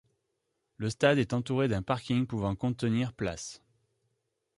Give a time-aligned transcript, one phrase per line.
[0.77, 3.61] Le stade est entouré d'un parking pouvant contenir places.